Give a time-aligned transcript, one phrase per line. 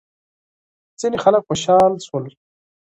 [0.99, 2.25] ځینې خلک خوشحال شول.